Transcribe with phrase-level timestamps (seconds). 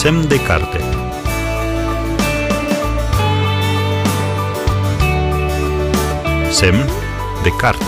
[0.00, 0.78] Semn de carte
[6.50, 6.86] Semn
[7.42, 7.84] de carte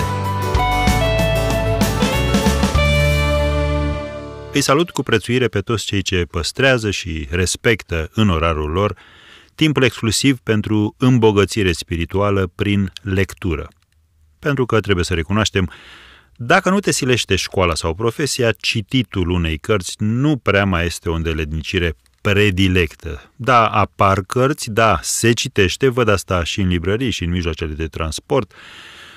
[4.53, 8.96] Îi salut cu prețuire pe toți cei ce păstrează și respectă în orarul lor
[9.54, 13.68] timpul exclusiv pentru îmbogățire spirituală prin lectură.
[14.39, 15.71] Pentru că trebuie să recunoaștem,
[16.46, 21.14] dacă nu te silește școala sau profesia, cititul unei cărți nu prea mai este o
[21.14, 23.32] îndeletnicire predilectă.
[23.36, 27.86] Da, apar cărți, da, se citește, văd asta și în librării și în mijloacele de
[27.86, 28.53] transport,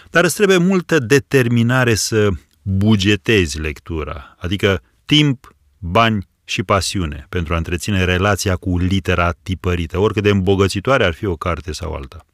[0.09, 2.30] dar îți trebuie multă determinare să
[2.62, 10.23] bugetezi lectura, adică timp, bani și pasiune pentru a întreține relația cu litera tipărită, oricât
[10.23, 12.26] de îmbogățitoare ar fi o carte sau alta.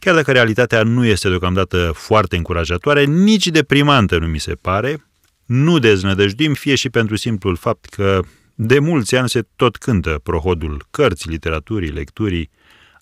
[0.00, 5.06] Chiar dacă realitatea nu este deocamdată foarte încurajatoare, nici deprimantă nu mi se pare,
[5.46, 8.20] nu deznădăjduim, fie și pentru simplul fapt că
[8.54, 12.50] de mulți ani se tot cântă prohodul cărții, literaturii, lecturii,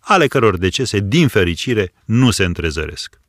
[0.00, 3.20] ale căror decese, din fericire, nu se întrezăresc.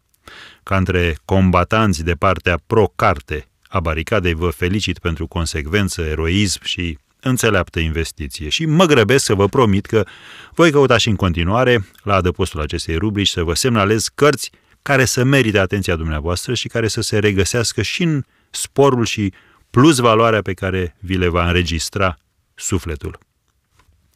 [0.64, 7.80] Ca între combatanți de partea pro-carte a baricadei vă felicit pentru consecvență, eroism și înțeleaptă
[7.80, 10.06] investiție și mă grăbesc să vă promit că
[10.54, 15.24] voi căuta și în continuare, la adăpostul acestei rubrici, să vă semnalez cărți care să
[15.24, 19.34] merite atenția dumneavoastră și care să se regăsească și în sporul și
[19.70, 22.18] plus valoarea pe care vi le va înregistra
[22.56, 23.20] sufletul.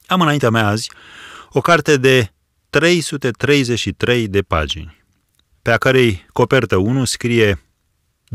[0.06, 0.92] Am înaintea mea azi
[1.50, 2.31] o carte de
[2.70, 5.04] 333 de pagini,
[5.62, 7.64] pe a cărei copertă 1 scrie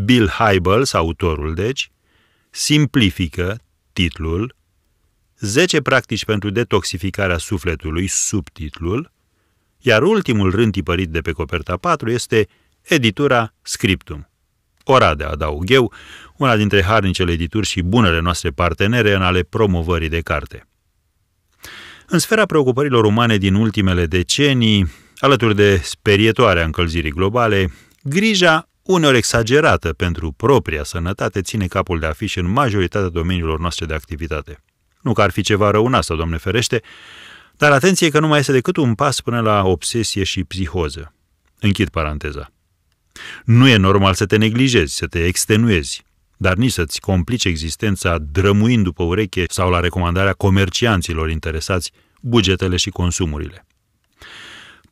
[0.04, 1.90] Bill Hybels, autorul deci,
[2.50, 3.60] simplifică
[3.92, 4.56] titlul
[5.38, 9.12] 10 practici pentru detoxificarea sufletului, subtitlul,
[9.78, 12.48] iar ultimul rând tipărit de pe coperta 4 este
[12.82, 14.28] editura Scriptum.
[14.84, 15.92] Oradea, adaug eu,
[16.36, 20.68] una dintre harnicele edituri și bunele noastre partenere în ale promovării de carte.
[22.06, 29.92] În sfera preocupărilor umane din ultimele decenii, alături de sperietoarea încălzirii globale, grija uneori exagerată
[29.92, 34.62] pentru propria sănătate, ține capul de afiș în majoritatea domeniilor noastre de activitate.
[35.00, 36.82] Nu că ar fi ceva rău în asta, Doamne ferește,
[37.56, 41.12] dar atenție că nu mai este decât un pas până la obsesie și psihoză.
[41.60, 42.52] Închid paranteza.
[43.44, 46.04] Nu e normal să te neglijezi, să te extenuezi,
[46.36, 52.90] dar nici să-ți complici existența drămuind după ureche sau la recomandarea comercianților interesați bugetele și
[52.90, 53.66] consumurile.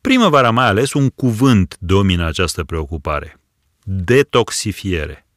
[0.01, 3.39] Primăvara mai ales un cuvânt domină această preocupare.
[3.83, 5.27] Detoxifiere.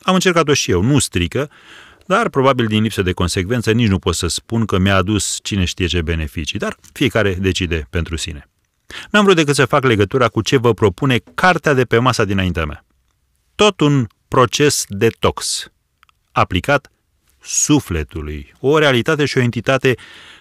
[0.00, 1.50] Am încercat-o și eu, nu strică,
[2.06, 5.64] dar probabil din lipsă de consecvență nici nu pot să spun că mi-a adus cine
[5.64, 8.48] știe ce beneficii, dar fiecare decide pentru sine.
[9.10, 12.64] N-am vrut decât să fac legătura cu ce vă propune cartea de pe masa dinaintea
[12.64, 12.84] mea.
[13.54, 15.68] Tot un proces detox,
[16.32, 16.92] aplicat
[17.40, 19.94] sufletului, o realitate și o entitate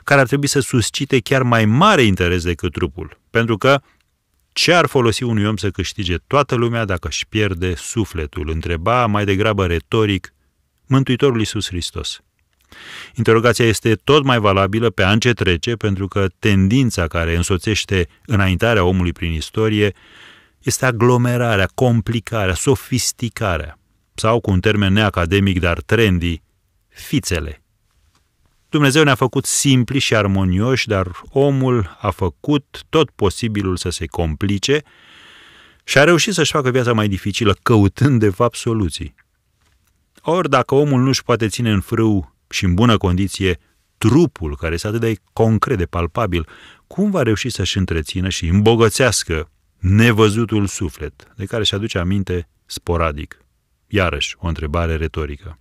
[0.03, 3.81] care ar trebui să suscite chiar mai mare interes decât trupul, pentru că
[4.53, 8.50] ce ar folosi unui om să câștige toată lumea dacă își pierde sufletul?
[8.50, 10.34] Întreba mai degrabă retoric
[10.93, 12.19] Mântuitorul Iisus Hristos.
[13.15, 18.83] Interogația este tot mai valabilă pe an ce trece, pentru că tendința care însoțește înaintarea
[18.83, 19.93] omului prin istorie
[20.61, 23.79] este aglomerarea, complicarea, sofisticarea,
[24.13, 26.41] sau, cu un termen neacademic, dar trendy,
[26.87, 27.63] fițele.
[28.69, 34.81] Dumnezeu ne-a făcut simpli și armonioși, dar omul a făcut tot posibilul să se complice
[35.83, 39.15] și a reușit să-și facă viața mai dificilă, căutând, de fapt, soluții.
[40.25, 43.59] Ori dacă omul nu își poate ține în frâu și în bună condiție
[43.97, 46.47] trupul, care este atât de concret, de palpabil,
[46.88, 53.38] cum va reuși să-și întrețină și îmbogățească nevăzutul suflet, de care și aduce aminte sporadic?
[53.88, 55.59] Iarăși, o întrebare retorică.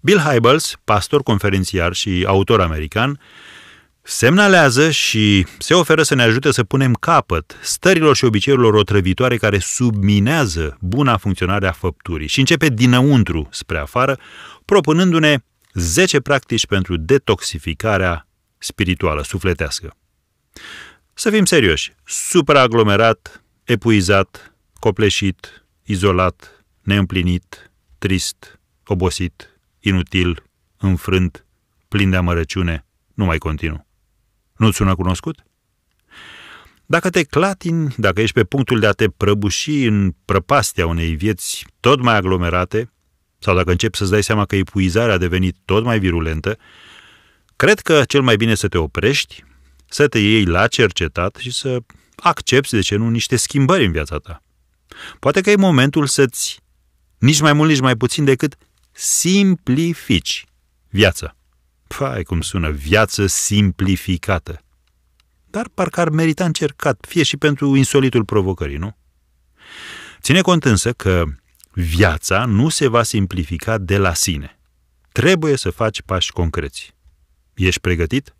[0.00, 3.20] Bill Hybels, pastor conferențiar și autor american,
[4.10, 9.58] semnalează și se oferă să ne ajute să punem capăt stărilor și obiceiurilor otrăvitoare care
[9.58, 14.18] subminează buna funcționare a făpturii și începe dinăuntru spre afară,
[14.64, 15.38] propunându-ne
[15.74, 18.28] 10 practici pentru detoxificarea
[18.58, 19.96] spirituală, sufletească.
[21.14, 30.42] Să fim serioși, supraaglomerat, epuizat, copleșit, izolat, neîmplinit, trist, obosit, inutil,
[30.76, 31.46] înfrânt,
[31.88, 32.84] plin de amărăciune,
[33.14, 33.87] nu mai continuu.
[34.58, 35.42] Nu-ți sună cunoscut?
[36.86, 41.66] Dacă te clatini, dacă ești pe punctul de a te prăbuși în prăpastia unei vieți
[41.80, 42.92] tot mai aglomerate,
[43.38, 46.58] sau dacă începi să-ți dai seama că epuizarea a devenit tot mai virulentă,
[47.56, 49.44] cred că cel mai bine să te oprești,
[49.88, 51.78] să te iei la cercetat și să
[52.16, 54.42] accepti, de ce nu, niște schimbări în viața ta.
[55.18, 56.60] Poate că e momentul să-ți,
[57.18, 58.56] nici mai mult, nici mai puțin decât,
[58.92, 60.44] simplifici
[60.88, 61.37] viața.
[61.96, 64.62] Pai, cum sună, viață simplificată.
[65.50, 68.96] Dar parcă ar merita încercat, fie și pentru insolitul provocării, nu?
[70.20, 71.24] Ține cont însă că
[71.72, 74.58] viața nu se va simplifica de la sine.
[75.12, 76.94] Trebuie să faci pași concreți.
[77.54, 78.34] Ești pregătit?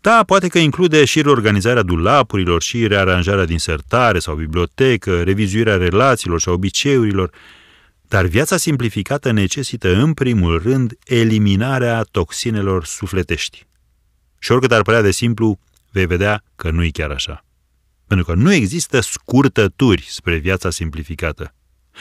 [0.00, 6.40] Da, poate că include și reorganizarea dulapurilor și rearanjarea din sertare sau bibliotecă, revizuirea relațiilor
[6.40, 7.30] sau obiceiurilor,
[8.08, 13.66] dar viața simplificată necesită în primul rând eliminarea toxinelor sufletești.
[14.38, 15.58] Și oricât ar părea de simplu,
[15.90, 17.44] vei vedea că nu e chiar așa.
[18.06, 21.54] Pentru că nu există scurtături spre viața simplificată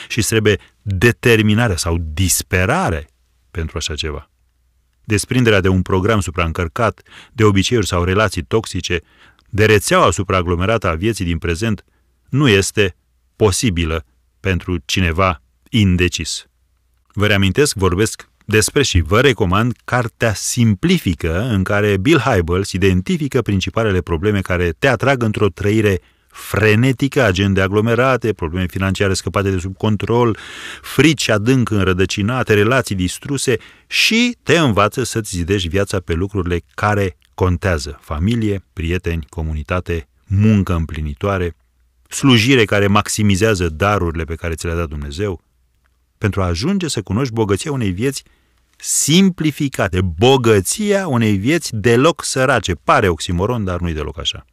[0.08, 3.10] și trebuie determinare sau disperare
[3.52, 4.30] pentru așa ceva.
[5.04, 7.02] Desprinderea de un program supraîncărcat,
[7.34, 9.02] de obiceiuri sau relații toxice,
[9.50, 11.86] de rețeaua supraaglomerată a vieții din prezent,
[12.30, 12.96] nu este
[13.36, 14.06] posibilă
[14.40, 16.46] pentru cineva indecis.
[17.14, 24.02] Vă reamintesc, vorbesc despre și vă recomand cartea simplifică în care Bill Hybels identifică principalele
[24.02, 30.38] probleme care te atrag într-o trăire frenetică, agende aglomerate, probleme financiare scăpate de sub control,
[30.82, 38.00] frici adânc înrădăcinate, relații distruse și te învață să-ți zidești viața pe lucrurile care contează.
[38.02, 41.56] Familie, prieteni, comunitate, muncă împlinitoare,
[42.10, 45.42] slujire care maximizează darurile pe care ți le-a dat Dumnezeu,
[46.18, 48.24] pentru a ajunge să cunoști bogăția unei vieți
[48.76, 52.74] simplificate, bogăția unei vieți deloc sărace.
[52.74, 54.46] Pare oximoron, dar nu-i deloc așa.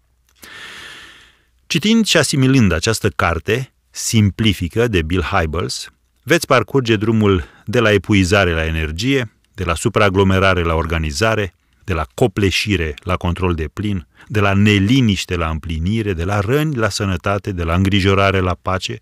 [1.66, 5.88] Citind și asimilând această carte, simplifică de Bill Hybels,
[6.22, 12.06] veți parcurge drumul de la epuizare la energie, de la supraaglomerare la organizare, de la
[12.14, 17.52] copleșire la control de plin, de la neliniște la împlinire, de la răni la sănătate,
[17.52, 19.00] de la îngrijorare la pace,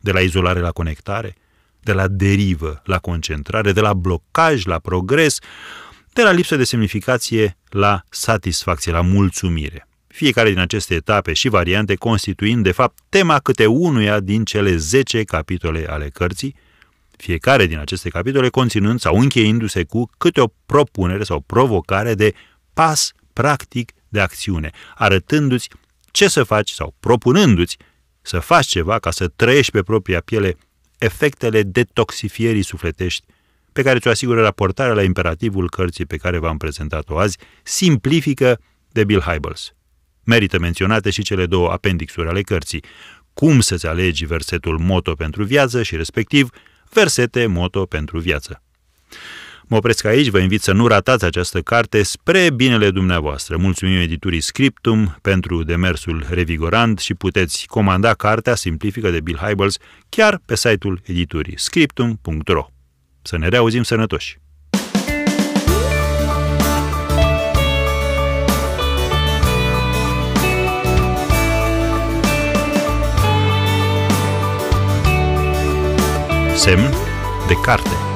[0.00, 1.36] de la izolare la conectare,
[1.88, 5.38] de la derivă la concentrare, de la blocaj la progres,
[6.12, 9.88] de la lipsă de semnificație la satisfacție, la mulțumire.
[10.06, 15.22] Fiecare din aceste etape și variante constituind, de fapt, tema câte unuia din cele 10
[15.22, 16.54] capitole ale cărții,
[17.16, 22.34] fiecare din aceste capitole conținând sau încheindu-se cu câte o propunere sau provocare de
[22.72, 25.68] pas practic de acțiune, arătându-ți
[26.10, 27.76] ce să faci sau propunându-ți
[28.22, 30.56] să faci ceva ca să trăiești pe propria piele
[30.98, 33.24] efectele detoxifierii sufletești
[33.72, 38.60] pe care ți-o asigură raportarea la imperativul cărții pe care v-am prezentat-o azi, simplifică
[38.92, 39.72] de Bill Hybels.
[40.24, 42.84] Merită menționate și cele două apendixuri ale cărții,
[43.34, 46.50] cum să-ți alegi versetul moto pentru viață și respectiv
[46.90, 48.62] versete moto pentru viață.
[49.70, 53.56] Mă opresc aici, vă invit să nu ratați această carte spre binele dumneavoastră.
[53.56, 59.76] Mulțumim editurii Scriptum pentru demersul revigorant și puteți comanda cartea simplifică de Bill Hybels
[60.08, 62.66] chiar pe site-ul editurii scriptum.ro.
[63.22, 64.38] Să ne reauzim sănătoși!
[76.54, 76.94] Semn
[77.48, 78.07] de carte